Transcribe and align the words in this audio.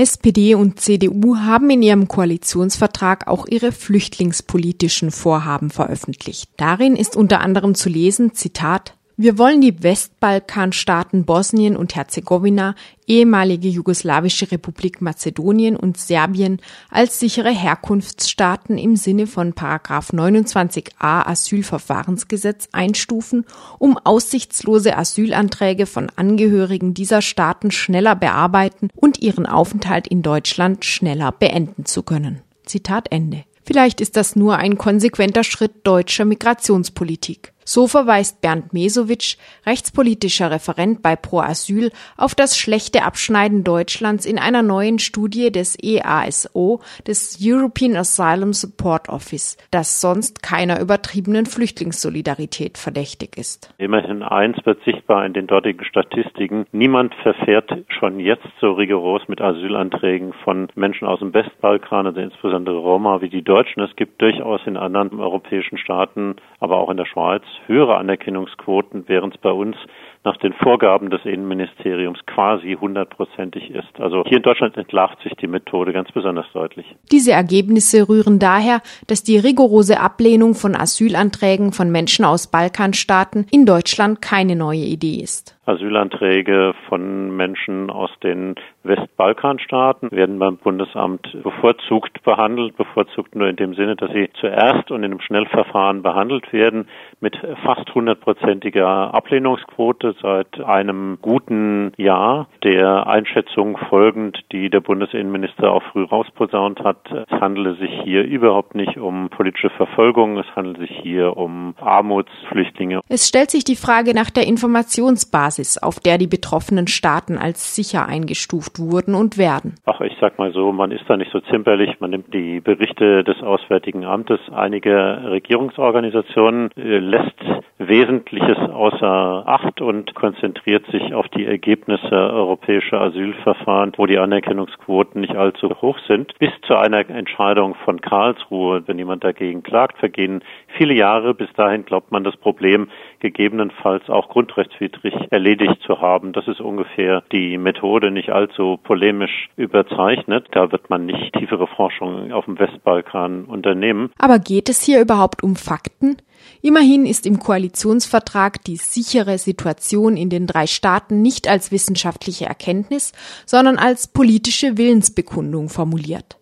SPD 0.00 0.54
und 0.54 0.80
CDU 0.80 1.36
haben 1.36 1.68
in 1.68 1.82
ihrem 1.82 2.08
Koalitionsvertrag 2.08 3.28
auch 3.28 3.46
ihre 3.46 3.70
flüchtlingspolitischen 3.70 5.10
Vorhaben 5.10 5.68
veröffentlicht. 5.68 6.48
Darin 6.56 6.96
ist 6.96 7.16
unter 7.16 7.40
anderem 7.40 7.74
zu 7.74 7.90
lesen, 7.90 8.32
Zitat, 8.32 8.94
wir 9.22 9.36
wollen 9.36 9.60
die 9.60 9.82
Westbalkanstaaten 9.82 11.26
Bosnien 11.26 11.76
und 11.76 11.94
Herzegowina, 11.94 12.74
ehemalige 13.06 13.68
jugoslawische 13.68 14.50
Republik 14.50 15.02
Mazedonien 15.02 15.76
und 15.76 15.98
Serbien 15.98 16.58
als 16.88 17.20
sichere 17.20 17.50
Herkunftsstaaten 17.50 18.78
im 18.78 18.96
Sinne 18.96 19.26
von 19.26 19.52
Paragraph 19.52 20.14
29a 20.14 21.26
Asylverfahrensgesetz 21.26 22.70
einstufen, 22.72 23.44
um 23.78 23.98
aussichtslose 23.98 24.96
Asylanträge 24.96 25.84
von 25.84 26.10
Angehörigen 26.16 26.94
dieser 26.94 27.20
Staaten 27.20 27.70
schneller 27.70 28.16
bearbeiten 28.16 28.88
und 28.96 29.20
ihren 29.20 29.44
Aufenthalt 29.44 30.08
in 30.08 30.22
Deutschland 30.22 30.86
schneller 30.86 31.30
beenden 31.30 31.84
zu 31.84 32.02
können. 32.02 32.40
Zitat 32.64 33.08
Ende. 33.12 33.44
Vielleicht 33.66 34.00
ist 34.00 34.16
das 34.16 34.34
nur 34.34 34.56
ein 34.56 34.78
konsequenter 34.78 35.44
Schritt 35.44 35.72
deutscher 35.84 36.24
Migrationspolitik. 36.24 37.52
So 37.70 37.86
verweist 37.86 38.40
Bernd 38.40 38.72
Mesowitsch, 38.72 39.36
rechtspolitischer 39.64 40.50
Referent 40.50 41.02
bei 41.02 41.14
Pro 41.14 41.38
Asyl, 41.38 41.92
auf 42.16 42.34
das 42.34 42.58
schlechte 42.58 43.04
Abschneiden 43.04 43.62
Deutschlands 43.62 44.26
in 44.26 44.40
einer 44.40 44.62
neuen 44.62 44.98
Studie 44.98 45.52
des 45.52 45.78
EASO, 45.80 46.80
des 47.06 47.38
European 47.40 47.94
Asylum 47.94 48.54
Support 48.54 49.08
Office, 49.08 49.56
das 49.70 50.00
sonst 50.00 50.42
keiner 50.42 50.80
übertriebenen 50.80 51.46
Flüchtlingssolidarität 51.46 52.76
verdächtig 52.76 53.38
ist. 53.38 53.72
Immerhin 53.78 54.24
eins 54.24 54.56
wird 54.64 54.82
sichtbar 55.10 55.26
in 55.26 55.32
den 55.32 55.46
dortigen 55.46 55.84
Statistiken. 55.84 56.66
Niemand 56.72 57.14
verfährt 57.16 57.70
schon 57.88 58.20
jetzt 58.20 58.46
so 58.60 58.72
rigoros 58.72 59.22
mit 59.26 59.40
Asylanträgen 59.40 60.32
von 60.44 60.68
Menschen 60.76 61.06
aus 61.06 61.18
dem 61.18 61.34
Westbalkan, 61.34 62.06
also 62.06 62.20
insbesondere 62.20 62.78
Roma, 62.78 63.20
wie 63.20 63.28
die 63.28 63.42
Deutschen. 63.42 63.82
Es 63.82 63.96
gibt 63.96 64.22
durchaus 64.22 64.60
in 64.66 64.76
anderen 64.76 65.18
europäischen 65.18 65.78
Staaten, 65.78 66.36
aber 66.60 66.76
auch 66.78 66.90
in 66.90 66.96
der 66.96 67.06
Schweiz 67.06 67.42
höhere 67.66 67.96
Anerkennungsquoten, 67.96 69.04
während 69.08 69.34
es 69.34 69.40
bei 69.40 69.50
uns 69.50 69.76
nach 70.22 70.36
den 70.36 70.52
Vorgaben 70.52 71.08
des 71.08 71.24
Innenministeriums 71.24 72.18
quasi 72.26 72.76
hundertprozentig 72.78 73.70
ist. 73.70 73.98
Also 73.98 74.22
hier 74.26 74.36
in 74.36 74.42
Deutschland 74.42 74.76
entlarvt 74.76 75.22
sich 75.22 75.32
die 75.40 75.46
Methode 75.46 75.94
ganz 75.94 76.12
besonders 76.12 76.44
deutlich. 76.52 76.94
Diese 77.10 77.32
Ergebnisse 77.32 78.06
rühren 78.06 78.38
daher, 78.38 78.82
dass 79.06 79.22
die 79.22 79.38
rigorose 79.38 79.98
Ablehnung 79.98 80.54
von 80.54 80.76
Asylanträgen 80.76 81.72
von 81.72 81.90
Menschen 81.90 82.26
aus 82.26 82.48
Balkanstaaten 82.48 83.46
in 83.50 83.64
Deutschland 83.64 84.20
keine 84.20 84.56
neue 84.56 84.80
Idee 84.80 84.99
ist. 85.04 85.56
Asylanträge 85.70 86.74
von 86.88 87.36
Menschen 87.36 87.90
aus 87.90 88.10
den 88.22 88.54
Westbalkanstaaten 88.82 90.10
werden 90.10 90.38
beim 90.38 90.56
Bundesamt 90.56 91.36
bevorzugt 91.42 92.22
behandelt, 92.24 92.76
bevorzugt 92.76 93.34
nur 93.34 93.48
in 93.48 93.56
dem 93.56 93.74
Sinne, 93.74 93.96
dass 93.96 94.10
sie 94.12 94.30
zuerst 94.40 94.90
und 94.90 95.04
in 95.04 95.12
einem 95.12 95.20
Schnellverfahren 95.20 96.02
behandelt 96.02 96.52
werden 96.52 96.88
mit 97.20 97.36
fast 97.64 97.94
hundertprozentiger 97.94 99.14
Ablehnungsquote 99.14 100.14
seit 100.22 100.60
einem 100.60 101.18
guten 101.20 101.92
Jahr, 101.96 102.48
der 102.64 103.06
Einschätzung 103.06 103.76
folgend, 103.88 104.38
die 104.52 104.70
der 104.70 104.80
Bundesinnenminister 104.80 105.70
auch 105.70 105.82
früh 105.92 106.04
rausposaunt 106.04 106.80
hat. 106.80 106.98
Es 107.10 107.40
handele 107.40 107.74
sich 107.76 107.90
hier 108.04 108.24
überhaupt 108.24 108.74
nicht 108.74 108.96
um 108.96 109.28
politische 109.28 109.70
Verfolgung, 109.70 110.38
es 110.38 110.46
handelt 110.56 110.78
sich 110.78 110.98
hier 111.02 111.36
um 111.36 111.74
Armutsflüchtlinge. 111.80 113.00
Es 113.08 113.28
stellt 113.28 113.50
sich 113.50 113.64
die 113.64 113.76
Frage 113.76 114.14
nach 114.14 114.30
der 114.30 114.46
Informationsbasis, 114.46 115.59
auf 115.82 116.00
der 116.00 116.18
die 116.18 116.26
betroffenen 116.26 116.86
Staaten 116.86 117.38
als 117.38 117.74
sicher 117.74 118.06
eingestuft 118.06 118.78
wurden 118.78 119.14
und 119.14 119.38
werden. 119.38 119.74
Ach, 119.84 120.00
ich 120.00 120.16
sag 120.20 120.38
mal 120.38 120.52
so, 120.52 120.72
man 120.72 120.90
ist 120.90 121.04
da 121.08 121.16
nicht 121.16 121.32
so 121.32 121.40
zimperlich, 121.40 122.00
man 122.00 122.10
nimmt 122.10 122.32
die 122.32 122.60
Berichte 122.60 123.24
des 123.24 123.42
Auswärtigen 123.42 124.04
Amtes 124.04 124.40
einiger 124.52 125.30
Regierungsorganisationen, 125.30 126.70
äh, 126.76 126.98
lässt 126.98 127.34
Wesentliches 127.78 128.58
außer 128.58 129.44
Acht 129.46 129.80
und 129.80 130.14
konzentriert 130.14 130.84
sich 130.92 131.14
auf 131.14 131.28
die 131.28 131.46
Ergebnisse 131.46 132.14
europäischer 132.14 133.00
Asylverfahren, 133.00 133.92
wo 133.96 134.06
die 134.06 134.18
Anerkennungsquoten 134.18 135.20
nicht 135.20 135.34
allzu 135.34 135.70
hoch 135.80 135.98
sind. 136.06 136.38
Bis 136.38 136.50
zu 136.66 136.76
einer 136.76 137.08
Entscheidung 137.08 137.74
von 137.84 138.00
Karlsruhe, 138.00 138.82
wenn 138.86 138.98
jemand 138.98 139.24
dagegen 139.24 139.62
klagt, 139.62 139.98
vergehen 139.98 140.42
viele 140.76 140.94
Jahre. 140.94 141.34
Bis 141.34 141.50
dahin 141.54 141.84
glaubt 141.84 142.12
man 142.12 142.22
das 142.22 142.36
Problem 142.36 142.88
gegebenenfalls 143.20 144.08
auch 144.10 144.28
grundrechtswidrig 144.28 145.14
erledigt 145.30 145.49
zu 145.86 146.00
haben. 146.00 146.32
Das 146.32 146.46
ist 146.48 146.60
ungefähr 146.60 147.22
die 147.32 147.58
Methode, 147.58 148.10
nicht 148.10 148.30
allzu 148.30 148.78
polemisch 148.82 149.48
überzeichnet. 149.56 150.46
Da 150.52 150.72
wird 150.72 150.90
man 150.90 151.06
nicht 151.06 151.32
tiefere 151.34 151.66
Forschung 151.66 152.32
auf 152.32 152.44
dem 152.44 152.58
Westbalkan 152.58 153.44
unternehmen. 153.44 154.10
Aber 154.18 154.38
geht 154.38 154.68
es 154.68 154.82
hier 154.82 155.00
überhaupt 155.00 155.42
um 155.42 155.56
Fakten? 155.56 156.16
Immerhin 156.62 157.06
ist 157.06 157.26
im 157.26 157.38
Koalitionsvertrag 157.38 158.64
die 158.64 158.76
sichere 158.76 159.38
Situation 159.38 160.16
in 160.16 160.30
den 160.30 160.46
drei 160.46 160.66
Staaten 160.66 161.22
nicht 161.22 161.48
als 161.48 161.72
wissenschaftliche 161.72 162.46
Erkenntnis, 162.46 163.12
sondern 163.46 163.76
als 163.76 164.08
politische 164.08 164.78
Willensbekundung 164.78 165.68
formuliert. 165.68 166.39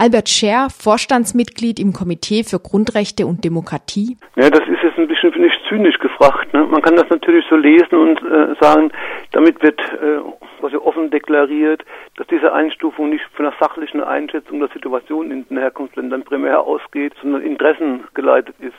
Albert 0.00 0.28
Scher, 0.28 0.68
Vorstandsmitglied 0.70 1.80
im 1.80 1.92
Komitee 1.92 2.44
für 2.44 2.60
Grundrechte 2.60 3.26
und 3.26 3.44
Demokratie. 3.44 4.16
Ja, 4.36 4.48
das 4.48 4.60
ist 4.68 4.80
jetzt 4.80 4.96
ein 4.96 5.08
bisschen, 5.08 5.32
finde 5.32 5.48
ich, 5.48 5.58
zynisch 5.68 5.98
gefragt. 5.98 6.54
Ne? 6.54 6.62
Man 6.70 6.82
kann 6.82 6.94
das 6.94 7.10
natürlich 7.10 7.44
so 7.50 7.56
lesen 7.56 7.96
und 7.96 8.22
äh, 8.22 8.54
sagen, 8.60 8.92
damit 9.32 9.60
wird 9.60 9.80
äh, 9.80 10.20
quasi 10.60 10.76
offen 10.76 11.10
deklariert, 11.10 11.84
dass 12.16 12.28
diese 12.28 12.52
Einstufung 12.52 13.08
nicht 13.08 13.24
von 13.34 13.46
einer 13.46 13.56
sachlichen 13.58 14.00
Einschätzung 14.00 14.60
der 14.60 14.68
Situation 14.68 15.32
in 15.32 15.48
den 15.48 15.58
Herkunftsländern 15.58 16.22
primär 16.22 16.60
ausgeht, 16.60 17.14
sondern 17.20 17.42
interessengeleitet 17.42 18.54
ist. 18.60 18.76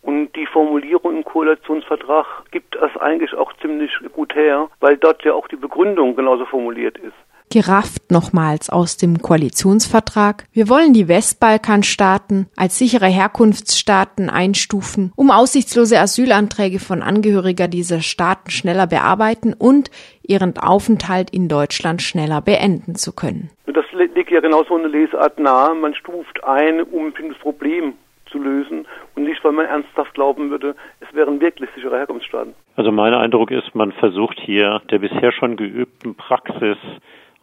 Und 0.00 0.34
die 0.36 0.46
Formulierung 0.46 1.18
im 1.18 1.24
Koalitionsvertrag 1.24 2.50
gibt 2.50 2.76
das 2.76 2.96
eigentlich 2.96 3.34
auch 3.34 3.52
ziemlich 3.60 3.92
gut 4.14 4.34
her, 4.34 4.70
weil 4.80 4.96
dort 4.96 5.22
ja 5.22 5.34
auch 5.34 5.48
die 5.48 5.56
Begründung 5.56 6.16
genauso 6.16 6.46
formuliert 6.46 6.96
ist. 6.96 7.12
Gerafft 7.52 8.10
nochmals 8.10 8.70
aus 8.70 8.96
dem 8.96 9.18
Koalitionsvertrag. 9.18 10.44
Wir 10.52 10.70
wollen 10.70 10.94
die 10.94 11.06
Westbalkanstaaten 11.06 12.46
als 12.56 12.78
sichere 12.78 13.08
Herkunftsstaaten 13.08 14.30
einstufen, 14.30 15.12
um 15.16 15.30
aussichtslose 15.30 15.98
Asylanträge 15.98 16.78
von 16.78 17.02
Angehöriger 17.02 17.68
dieser 17.68 18.00
Staaten 18.00 18.50
schneller 18.50 18.86
bearbeiten 18.86 19.52
und 19.52 19.90
ihren 20.22 20.56
Aufenthalt 20.56 21.28
in 21.28 21.48
Deutschland 21.48 22.00
schneller 22.00 22.40
beenden 22.40 22.94
zu 22.94 23.12
können. 23.12 23.50
Das 23.66 23.84
liegt 23.92 24.30
ja 24.30 24.40
genau 24.40 24.64
so 24.64 24.74
eine 24.76 24.88
Lesart 24.88 25.38
nahe. 25.38 25.74
Man 25.74 25.94
stuft 25.94 26.42
ein, 26.44 26.82
um 26.82 27.12
das 27.12 27.36
Problem 27.38 27.92
zu 28.30 28.38
lösen 28.38 28.86
und 29.14 29.24
nicht, 29.24 29.44
weil 29.44 29.52
man 29.52 29.66
ernsthaft 29.66 30.14
glauben 30.14 30.48
würde, 30.48 30.74
es 31.00 31.14
wären 31.14 31.38
wirklich 31.42 31.68
sichere 31.74 31.98
Herkunftsstaaten. 31.98 32.54
Also 32.76 32.90
mein 32.90 33.12
Eindruck 33.12 33.50
ist, 33.50 33.74
man 33.74 33.92
versucht 33.92 34.40
hier 34.40 34.80
der 34.90 35.00
bisher 35.00 35.32
schon 35.32 35.56
geübten 35.56 36.14
Praxis 36.14 36.78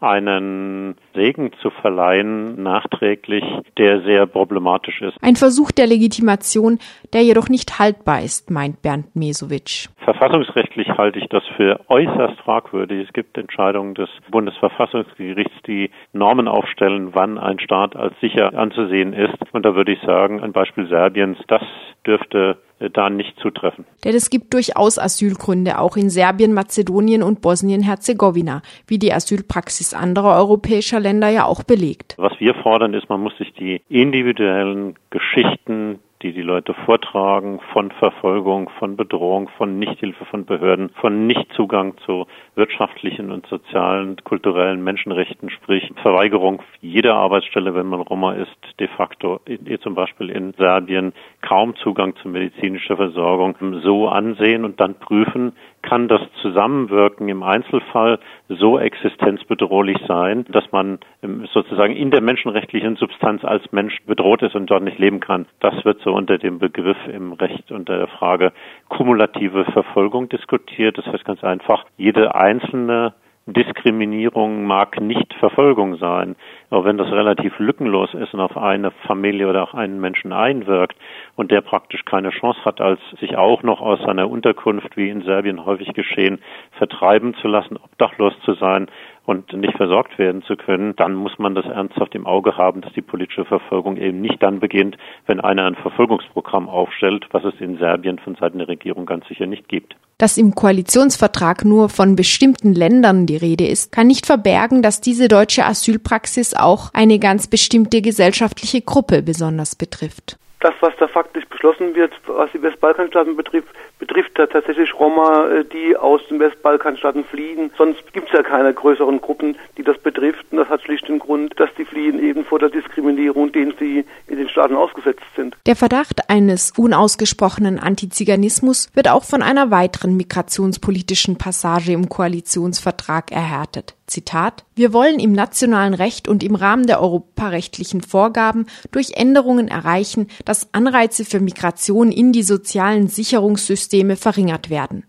einen 0.02 0.96
Segen 1.14 1.52
zu 1.62 1.70
verleihen, 1.70 2.62
nachträglich, 2.62 3.44
der 3.78 4.02
sehr 4.04 4.26
problematisch 4.26 5.02
ist. 5.02 5.18
Ein 5.22 5.36
Versuch 5.36 5.72
der 5.72 5.88
Legitimation, 5.88 6.80
der 7.14 7.24
jedoch 7.24 7.50
nicht 7.50 7.80
haltbar 7.80 8.22
ist, 8.22 8.50
meint 8.50 8.82
Bernd 8.82 9.16
Mesowitsch. 9.16 9.90
Verfassungsrechtlich 10.14 10.90
halte 10.98 11.20
ich 11.20 11.28
das 11.30 11.44
für 11.56 11.82
äußerst 11.88 12.40
fragwürdig. 12.40 13.06
Es 13.06 13.14
gibt 13.14 13.38
Entscheidungen 13.38 13.94
des 13.94 14.10
Bundesverfassungsgerichts, 14.32 15.54
die 15.68 15.92
Normen 16.14 16.48
aufstellen, 16.48 17.10
wann 17.14 17.38
ein 17.38 17.60
Staat 17.60 17.96
als 17.96 18.20
sicher 18.20 18.58
anzusehen 18.58 19.14
ist. 19.14 19.36
Und 19.52 19.68
da 19.68 19.76
würde 19.76 19.92
ich 19.92 20.02
sagen, 20.02 20.42
ein 20.42 20.52
Beispiel 20.52 20.88
Serbiens, 20.88 21.38
das 21.48 21.62
dürfte 22.08 22.58
äh, 22.80 22.90
da 22.90 23.12
nicht 23.12 23.38
zutreffen. 23.40 23.86
Denn 24.04 24.16
es 24.16 24.32
gibt 24.32 24.52
durchaus 24.56 24.98
Asylgründe, 24.98 25.78
auch 25.78 25.96
in 25.96 26.10
Serbien, 26.10 26.54
Mazedonien 26.54 27.22
und 27.22 27.42
Bosnien-Herzegowina, 27.42 28.64
wie 28.88 28.98
die 28.98 29.14
Asylpraxis 29.14 29.94
anderer 29.94 30.38
europäischer 30.38 31.00
Länder 31.00 31.30
ja 31.30 31.46
auch 31.46 31.62
belegt. 31.62 32.16
Was 32.18 32.34
wir 32.40 32.56
fordern 32.56 32.96
ist, 32.96 33.10
man 33.10 33.22
muss 33.22 33.38
sich 33.38 33.54
die 33.54 33.84
individuellen 33.90 34.96
Geschichten 35.12 36.00
die 36.22 36.34
die 36.34 36.42
Leute 36.42 36.74
vortragen 36.86 37.60
von 37.72 37.92
Verfolgung, 37.92 38.70
von 38.78 38.98
Bedrohung, 38.98 39.50
von 39.58 39.80
Nichthilfe 39.80 40.26
von 40.26 40.46
Behörden, 40.46 40.90
von 41.02 41.28
Nichtzugang 41.28 41.98
zu 42.06 42.28
wirtschaftlichen 42.60 43.32
und 43.32 43.48
sozialen, 43.48 44.18
kulturellen 44.24 44.84
Menschenrechten, 44.84 45.50
sprich 45.50 45.92
Verweigerung 46.04 46.62
jeder 46.82 47.16
Arbeitsstelle, 47.16 47.74
wenn 47.74 47.88
man 47.88 48.02
Roma 48.02 48.34
ist, 48.34 48.56
de 48.80 48.88
facto, 48.90 49.40
zum 49.82 49.96
Beispiel 49.96 50.30
in 50.30 50.54
Serbien, 50.54 51.14
kaum 51.42 51.76
Zugang 51.78 52.16
zu 52.18 52.28
medizinischer 52.28 52.98
Versorgung, 52.98 53.56
so 53.82 54.08
ansehen 54.08 54.64
und 54.66 54.80
dann 54.80 54.96
prüfen, 55.00 55.54
kann 55.82 56.08
das 56.08 56.22
Zusammenwirken 56.42 57.30
im 57.30 57.44
Einzelfall 57.44 58.20
so 58.50 58.78
existenzbedrohlich 58.78 59.98
sein, 60.08 60.46
dass 60.50 60.70
man 60.72 61.00
ähm, 61.24 61.48
sozusagen 61.54 61.96
in 61.96 62.12
der 62.12 62.22
menschenrechtlichen 62.22 62.96
Substanz 62.96 63.44
als 63.44 63.72
Mensch 63.72 63.98
bedroht 64.06 64.42
ist 64.42 64.56
und 64.56 64.70
dort 64.70 64.84
nicht 64.84 65.00
leben 65.00 65.20
kann. 65.20 65.46
Das 65.60 65.86
wird 65.86 66.02
so 66.02 66.14
unter 66.14 66.38
dem 66.38 66.60
Begriff 66.60 66.98
im 67.08 67.34
Recht 67.34 67.72
unter 67.72 67.98
der 67.98 68.08
Frage 68.08 68.52
kumulative 68.90 69.66
Verfolgung 69.66 70.30
diskutiert. 70.30 70.98
Das 70.98 71.06
heißt 71.06 71.26
ganz 71.26 71.44
einfach, 71.44 71.86
jede 71.98 72.36
einzelne 72.50 73.14
Diskriminierung 73.54 74.66
mag 74.66 75.02
nicht 75.02 75.34
Verfolgung 75.36 75.98
sein. 75.98 76.36
Aber 76.70 76.86
wenn 76.86 76.98
das 76.98 77.12
relativ 77.12 77.58
lückenlos 77.60 78.14
ist 78.14 78.34
und 78.34 78.40
auf 78.40 78.58
eine 78.58 78.92
Familie 79.08 79.48
oder 79.48 79.64
auch 79.64 79.74
einen 79.74 80.00
Menschen 80.00 80.34
einwirkt 80.34 80.96
und 81.36 81.52
der 81.52 81.62
praktisch 81.62 82.06
keine 82.06 82.30
Chance 82.30 82.64
hat, 82.64 82.80
als 82.80 83.00
sich 83.20 83.38
auch 83.38 83.64
noch 83.64 83.82
aus 83.82 84.00
seiner 84.02 84.30
Unterkunft, 84.30 84.96
wie 84.98 85.10
in 85.10 85.24
Serbien 85.24 85.66
häufig 85.66 85.94
geschehen, 85.94 86.40
vertreiben 86.78 87.34
zu 87.36 87.48
lassen, 87.48 87.78
obdachlos 87.78 88.34
zu 88.46 88.54
sein 88.54 88.88
und 89.30 89.54
nicht 89.54 89.78
versorgt 89.78 90.18
werden 90.18 90.42
zu 90.42 90.56
können, 90.56 90.96
dann 90.96 91.14
muss 91.14 91.38
man 91.38 91.54
das 91.54 91.66
ernsthaft 91.66 92.16
im 92.16 92.26
Auge 92.26 92.58
haben, 92.58 92.82
dass 92.82 92.92
die 92.94 93.04
politische 93.04 93.46
Verfolgung 93.46 93.96
eben 93.98 94.22
nicht 94.22 94.42
dann 94.42 94.60
beginnt, 94.60 94.98
wenn 95.28 95.40
einer 95.40 95.66
ein 95.66 95.76
Verfolgungsprogramm 95.76 96.68
aufstellt, 96.68 97.28
was 97.32 97.44
es 97.44 97.54
in 97.62 97.78
Serbien 97.78 98.18
von 98.18 98.34
Seiten 98.34 98.58
der 98.58 98.68
Regierung 98.68 99.06
ganz 99.06 99.28
sicher 99.28 99.46
nicht 99.46 99.70
gibt. 99.70 99.96
Dass 100.18 100.40
im 100.40 100.56
Koalitionsvertrag 100.56 101.64
nur 101.64 101.90
von 101.90 102.16
bestimmten 102.16 102.74
Ländern 102.74 103.28
die 103.28 103.38
Rede 103.38 103.68
ist, 103.68 103.92
kann 103.92 104.08
nicht 104.08 104.26
verbergen, 104.26 104.82
dass 104.82 105.00
diese 105.00 105.28
deutsche 105.28 105.64
Asylpraxis 105.64 106.56
auch 106.56 106.92
eine 106.96 107.20
ganz 107.20 107.48
bestimmte 107.48 108.02
gesellschaftliche 108.02 108.82
Gruppe 108.82 109.22
besonders 109.22 109.76
betrifft 109.76 110.40
das, 110.60 110.74
was 110.82 110.94
da 110.98 111.08
faktisch 111.08 111.46
beschlossen 111.46 111.96
wird, 111.96 112.12
was 112.28 112.52
die 112.52 112.62
Westbalkanstaaten 112.62 113.36
betrifft, 113.36 113.70
betrifft 114.10 114.36
tatsächlich 114.36 114.94
Roma, 115.00 115.48
äh, 115.48 115.66
die 115.66 115.96
aus 115.96 116.22
den 116.30 116.40
Westbalkanstaaten 116.40 117.24
fliehen. 117.24 117.72
Sonst 117.78 118.12
gibt 118.14 118.28
es 118.28 118.34
ja 118.34 118.44
keine 118.44 118.74
größeren 118.74 119.22
Gruppen, 119.22 119.56
die 119.78 119.84
das 119.84 119.98
betrifft. 119.98 120.46
Und 120.52 120.58
das 120.58 120.70
hat 120.70 120.82
schlicht 120.82 121.08
den 121.08 121.20
Grund, 121.20 121.60
dass 121.60 121.70
die 121.78 121.86
fliehen 121.86 122.20
eben 122.20 122.46
vor 122.46 122.60
der 122.60 122.70
Diskriminierung, 122.70 123.52
denen 123.52 123.74
sie 123.80 124.06
in 124.28 124.38
den 124.38 124.50
Staaten 124.50 124.76
ausgesetzt 124.76 125.24
sind. 125.36 125.56
Der 125.66 125.76
Verdacht 125.76 126.30
eines 126.30 126.74
unausgesprochenen 126.78 127.80
Antiziganismus 127.80 128.90
wird 128.94 129.10
auch 129.10 129.24
von 129.24 129.42
einer 129.42 129.72
weiteren 129.72 130.18
migrationspolitischen 130.18 131.38
Passage 131.38 131.94
im 131.94 132.10
Koalitionsvertrag 132.10 133.32
erhärtet. 133.32 133.96
Zitat, 134.10 134.66
wir 134.76 134.94
wollen 134.94 135.20
im 135.20 135.32
nationalen 135.32 135.94
Recht 135.94 136.28
und 136.28 136.44
im 136.44 136.56
Rahmen 136.56 136.88
der 136.88 137.02
europarechtlichen 137.02 138.02
Vorgaben 138.02 138.66
durch 138.92 139.12
Änderungen 139.16 139.68
erreichen, 139.68 140.28
dass 140.46 140.74
Anreize 140.74 141.26
für 141.26 141.40
Migration 141.40 142.12
in 142.12 142.32
die 142.32 142.44
sozialen 142.44 143.08
Sicherungssysteme 143.08 144.16
verringert 144.16 144.70
werden. 144.70 145.06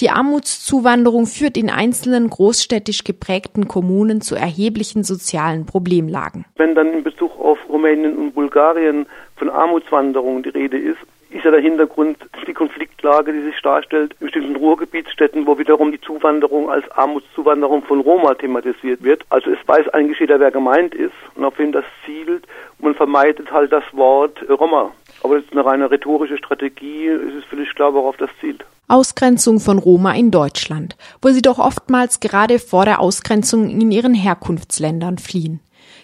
Die 0.00 0.08
Armutszuwanderung 0.08 1.26
führt 1.26 1.58
in 1.58 1.68
einzelnen 1.68 2.30
großstädtisch 2.30 3.04
geprägten 3.04 3.68
Kommunen 3.68 4.22
zu 4.22 4.34
erheblichen 4.34 5.04
sozialen 5.04 5.66
Problemlagen. 5.66 6.46
Wenn 6.56 6.74
dann 6.74 6.94
in 6.94 7.04
Bezug 7.04 7.38
auf 7.38 7.58
Rumänien 7.68 8.16
und 8.16 8.32
Bulgarien 8.32 9.06
von 9.36 9.50
Armutswanderung 9.50 10.42
die 10.42 10.48
Rede 10.48 10.78
ist, 10.78 10.98
ist 11.30 11.44
ja 11.44 11.50
der 11.50 11.60
Hintergrund 11.60 12.18
die 12.46 12.54
Konfliktlage, 12.54 13.32
die 13.32 13.42
sich 13.42 13.60
darstellt 13.62 14.14
in 14.18 14.26
bestimmten 14.26 14.56
Ruhrgebietsstädten, 14.56 15.46
wo 15.46 15.58
wiederum 15.58 15.92
die 15.92 16.00
Zuwanderung 16.00 16.70
als 16.70 16.90
Armutszuwanderung 16.90 17.82
von 17.82 18.00
Roma 18.00 18.34
thematisiert 18.34 19.02
wird. 19.02 19.24
Also 19.30 19.50
es 19.50 19.58
weiß 19.66 19.88
eigentlich 19.90 20.18
jeder, 20.18 20.40
wer 20.40 20.50
gemeint 20.50 20.94
ist 20.94 21.14
und 21.36 21.44
auf 21.44 21.58
wen 21.58 21.72
das 21.72 21.84
zielt. 22.04 22.44
Man 22.78 22.94
vermeidet 22.94 23.50
halt 23.52 23.72
das 23.72 23.84
Wort 23.92 24.38
Roma. 24.48 24.90
Aber 25.22 25.36
das 25.36 25.44
ist 25.44 25.52
eine 25.52 25.64
reine 25.64 25.90
rhetorische 25.90 26.38
Strategie. 26.38 27.08
Es 27.08 27.34
ist 27.34 27.46
völlig 27.46 27.74
klar, 27.74 27.94
worauf 27.94 28.16
das 28.16 28.30
zielt. 28.40 28.64
Ausgrenzung 28.88 29.60
von 29.60 29.78
Roma 29.78 30.14
in 30.14 30.32
Deutschland, 30.32 30.96
wo 31.22 31.28
sie 31.28 31.42
doch 31.42 31.60
oftmals 31.60 32.18
gerade 32.18 32.58
vor 32.58 32.84
der 32.84 32.98
Ausgrenzung 32.98 33.70
in 33.70 33.92
ihren 33.92 34.14
Herkunftsländern 34.14 35.18
fliehen. 35.18 35.60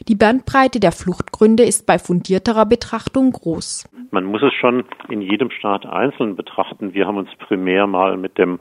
Die 0.08 0.14
Bandbreite 0.14 0.80
der 0.80 0.92
Fluchtgründe 0.92 1.64
ist 1.64 1.86
bei 1.86 1.98
fundierterer 1.98 2.66
Betrachtung 2.66 3.32
groß. 3.32 3.88
Man 4.10 4.24
muss 4.24 4.42
es 4.42 4.52
schon 4.54 4.84
in 5.08 5.20
jedem 5.20 5.50
Staat 5.50 5.86
einzeln 5.86 6.36
betrachten. 6.36 6.94
Wir 6.94 7.06
haben 7.06 7.16
uns 7.16 7.30
primär 7.38 7.86
mal 7.86 8.16
mit 8.16 8.38
dem 8.38 8.60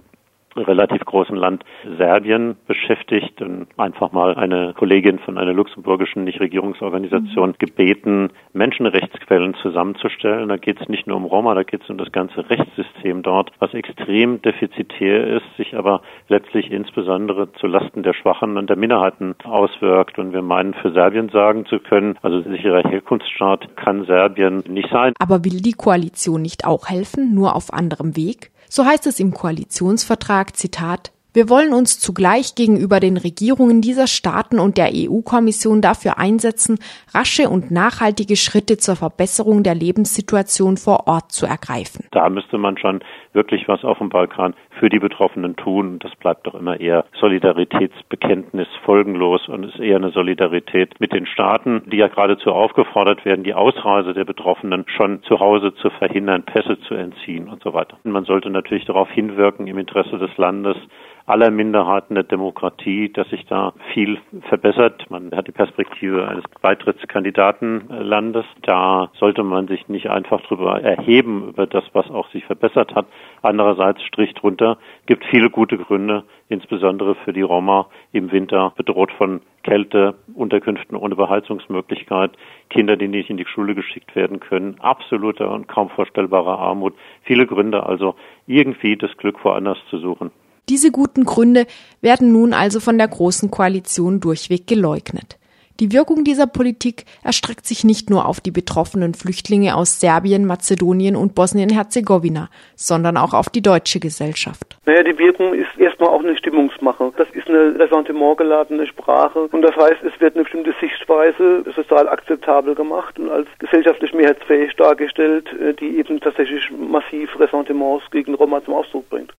relativ 0.57 1.03
großen 1.05 1.35
Land 1.35 1.63
Serbien 1.97 2.55
beschäftigt 2.67 3.41
und 3.41 3.67
einfach 3.77 4.11
mal 4.11 4.35
eine 4.35 4.73
Kollegin 4.73 5.19
von 5.19 5.37
einer 5.37 5.53
luxemburgischen 5.53 6.23
Nichtregierungsorganisation 6.23 7.49
mhm. 7.49 7.55
gebeten, 7.57 8.29
Menschenrechtsquellen 8.53 9.55
zusammenzustellen. 9.61 10.49
Da 10.49 10.57
geht 10.57 10.81
es 10.81 10.87
nicht 10.89 11.07
nur 11.07 11.17
um 11.17 11.25
Roma, 11.25 11.53
da 11.53 11.63
geht 11.63 11.83
es 11.83 11.89
um 11.89 11.97
das 11.97 12.11
ganze 12.11 12.49
Rechtssystem 12.49 13.23
dort, 13.23 13.51
was 13.59 13.73
extrem 13.73 14.41
defizitär 14.41 15.27
ist, 15.27 15.45
sich 15.57 15.75
aber 15.75 16.01
letztlich 16.27 16.71
insbesondere 16.71 17.51
zu 17.53 17.67
Lasten 17.67 18.03
der 18.03 18.13
Schwachen 18.13 18.57
und 18.57 18.69
der 18.69 18.77
Minderheiten 18.77 19.35
auswirkt. 19.43 20.17
Und 20.19 20.33
wir 20.33 20.41
meinen, 20.41 20.73
für 20.73 20.91
Serbien 20.91 21.29
sagen 21.29 21.65
zu 21.65 21.79
können, 21.79 22.17
also 22.21 22.41
sicherer 22.41 22.81
Herkunftsstaat 22.89 23.75
kann 23.75 24.05
Serbien 24.05 24.63
nicht 24.67 24.89
sein. 24.89 25.13
Aber 25.19 25.43
will 25.43 25.61
die 25.61 25.73
Koalition 25.73 26.41
nicht 26.41 26.65
auch 26.65 26.87
helfen, 26.87 27.33
nur 27.33 27.55
auf 27.55 27.73
anderem 27.73 28.15
Weg? 28.15 28.51
So 28.69 28.85
heißt 28.85 29.07
es 29.07 29.19
im 29.19 29.33
Koalitionsvertrag, 29.33 30.55
Zitat, 30.55 31.11
wir 31.35 31.49
wollen 31.49 31.73
uns 31.73 31.99
zugleich 31.99 32.55
gegenüber 32.55 33.01
den 33.01 33.17
Regierungen 33.17 33.81
dieser 33.81 34.07
Staaten 34.07 34.57
und 34.57 34.77
der 34.77 34.91
EU-Kommission 34.93 35.81
dafür 35.81 36.17
einsetzen, 36.17 36.79
rasche 37.13 37.49
und 37.49 37.71
nachhaltige 37.71 38.37
Schritte 38.37 38.77
zur 38.77 38.95
Verbesserung 38.95 39.61
der 39.61 39.75
Lebenssituation 39.75 40.77
vor 40.77 41.07
Ort 41.07 41.33
zu 41.33 41.45
ergreifen. 41.45 42.05
Da 42.11 42.29
müsste 42.29 42.57
man 42.57 42.77
schon 42.77 43.01
wirklich 43.35 43.67
was 43.67 43.83
auf 43.83 43.99
dem 43.99 44.09
Balkan 44.09 44.55
für 44.79 44.89
die 44.89 44.99
Betroffenen 44.99 45.55
tun. 45.55 45.99
Das 45.99 46.15
bleibt 46.15 46.47
doch 46.47 46.55
immer 46.55 46.79
eher 46.79 47.05
Solidaritätsbekenntnis 47.19 48.67
folgenlos 48.83 49.47
und 49.47 49.65
ist 49.65 49.79
eher 49.79 49.97
eine 49.97 50.11
Solidarität 50.11 50.99
mit 50.99 51.13
den 51.13 51.25
Staaten, 51.25 51.83
die 51.85 51.97
ja 51.97 52.07
geradezu 52.07 52.51
aufgefordert 52.51 53.25
werden, 53.25 53.43
die 53.43 53.53
Ausreise 53.53 54.13
der 54.13 54.25
Betroffenen 54.25 54.85
schon 54.87 55.21
zu 55.23 55.39
Hause 55.39 55.73
zu 55.75 55.89
verhindern, 55.89 56.43
Pässe 56.43 56.79
zu 56.81 56.95
entziehen 56.95 57.47
und 57.49 57.61
so 57.61 57.73
weiter. 57.73 57.97
Man 58.03 58.25
sollte 58.25 58.49
natürlich 58.49 58.85
darauf 58.85 59.09
hinwirken 59.11 59.67
im 59.67 59.77
Interesse 59.77 60.17
des 60.17 60.35
Landes, 60.37 60.77
aller 61.25 61.49
Minderheiten 61.49 62.15
der 62.15 62.23
Demokratie, 62.23 63.11
dass 63.11 63.27
sich 63.29 63.45
da 63.47 63.73
viel 63.93 64.19
verbessert. 64.47 65.09
Man 65.09 65.31
hat 65.31 65.47
die 65.47 65.51
Perspektive 65.51 66.27
eines 66.27 66.43
Beitrittskandidatenlandes. 66.61 68.45
Da 68.61 69.09
sollte 69.17 69.43
man 69.43 69.67
sich 69.67 69.87
nicht 69.87 70.09
einfach 70.09 70.41
drüber 70.41 70.81
erheben 70.81 71.49
über 71.49 71.65
das, 71.65 71.83
was 71.93 72.09
auch 72.11 72.29
sich 72.29 72.45
verbessert 72.45 72.93
hat. 72.93 73.07
Andererseits 73.41 74.01
Strich 74.03 74.33
drunter 74.33 74.77
gibt 75.05 75.23
viele 75.25 75.49
gute 75.49 75.77
Gründe, 75.77 76.23
insbesondere 76.49 77.15
für 77.15 77.33
die 77.33 77.41
Roma 77.41 77.87
im 78.11 78.31
Winter 78.31 78.73
bedroht 78.75 79.11
von 79.17 79.41
Kälte, 79.63 80.15
Unterkünften 80.33 80.95
ohne 80.95 81.15
Beheizungsmöglichkeit, 81.15 82.31
Kinder, 82.69 82.97
die 82.97 83.07
nicht 83.07 83.29
in 83.29 83.37
die 83.37 83.45
Schule 83.45 83.75
geschickt 83.75 84.15
werden 84.15 84.39
können, 84.39 84.79
absolute 84.79 85.47
und 85.47 85.67
kaum 85.67 85.89
vorstellbare 85.89 86.57
Armut. 86.57 86.93
Viele 87.23 87.45
Gründe 87.47 87.83
also, 87.83 88.15
irgendwie 88.47 88.95
das 88.95 89.15
Glück 89.17 89.43
woanders 89.43 89.77
zu 89.89 89.97
suchen. 89.97 90.31
Diese 90.69 90.91
guten 90.91 91.25
Gründe 91.25 91.67
werden 92.01 92.31
nun 92.31 92.53
also 92.53 92.79
von 92.79 92.97
der 92.97 93.07
Großen 93.07 93.51
Koalition 93.51 94.19
durchweg 94.19 94.65
geleugnet. 94.65 95.37
Die 95.81 95.91
Wirkung 95.91 96.23
dieser 96.23 96.47
Politik 96.47 97.03
erstreckt 97.21 97.65
sich 97.65 97.83
nicht 97.83 98.09
nur 98.09 98.27
auf 98.27 98.39
die 98.39 98.51
betroffenen 98.51 99.13
Flüchtlinge 99.13 99.75
aus 99.75 99.99
Serbien, 99.99 100.45
Mazedonien 100.45 101.17
und 101.17 101.35
Bosnien-Herzegowina, 101.35 102.49
sondern 102.77 103.17
auch 103.17 103.33
auf 103.33 103.49
die 103.49 103.61
deutsche 103.61 103.99
Gesellschaft. 103.99 104.77
Naja, 104.85 105.03
die 105.03 105.17
Wirkung 105.17 105.53
ist 105.53 105.77
erstmal 105.77 106.11
auch 106.11 106.23
eine 106.23 106.37
Stimmungsmache. 106.37 107.11
Das 107.17 107.27
ist 107.31 107.49
eine 107.49 107.77
ressentimentgeladene 107.77 108.87
Sprache 108.87 109.49
und 109.51 109.63
das 109.63 109.75
heißt, 109.75 110.01
es 110.03 110.17
wird 110.21 110.35
eine 110.35 110.43
bestimmte 110.43 110.73
Sichtweise 110.79 111.65
sozial 111.75 112.07
akzeptabel 112.07 112.73
gemacht 112.73 113.19
und 113.19 113.29
als 113.29 113.49
gesellschaftlich 113.59 114.13
mehrheitsfähig 114.13 114.73
dargestellt, 114.77 115.51
äh, 115.59 115.73
die 115.73 115.97
eben 115.97 116.21
tatsächlich 116.21 116.71
massiv 116.71 117.37
Ressentiments 117.37 118.09
gegen 118.11 118.33
Roma 118.35 118.63
zum 118.63 118.75
Ausdruck 118.75 119.09
bringt. 119.09 119.33